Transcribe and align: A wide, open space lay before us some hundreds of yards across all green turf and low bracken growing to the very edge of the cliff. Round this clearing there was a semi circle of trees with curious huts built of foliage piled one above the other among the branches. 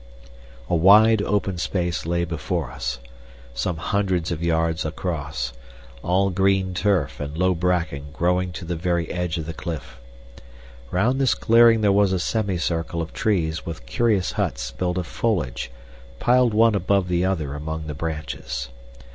A 0.67 0.75
wide, 0.75 1.21
open 1.21 1.59
space 1.59 2.07
lay 2.07 2.25
before 2.25 2.71
us 2.71 2.97
some 3.53 3.77
hundreds 3.77 4.31
of 4.31 4.41
yards 4.41 4.83
across 4.83 5.53
all 6.01 6.31
green 6.31 6.73
turf 6.73 7.19
and 7.19 7.37
low 7.37 7.53
bracken 7.53 8.07
growing 8.11 8.51
to 8.53 8.65
the 8.65 8.75
very 8.75 9.11
edge 9.11 9.37
of 9.37 9.45
the 9.45 9.53
cliff. 9.53 9.99
Round 10.89 11.21
this 11.21 11.35
clearing 11.35 11.81
there 11.81 11.91
was 11.91 12.13
a 12.13 12.19
semi 12.19 12.57
circle 12.57 12.99
of 12.99 13.13
trees 13.13 13.63
with 13.63 13.85
curious 13.85 14.31
huts 14.31 14.71
built 14.71 14.97
of 14.97 15.05
foliage 15.05 15.69
piled 16.19 16.55
one 16.55 16.73
above 16.73 17.07
the 17.07 17.23
other 17.23 17.53
among 17.53 17.85
the 17.85 17.93
branches. 17.93 18.69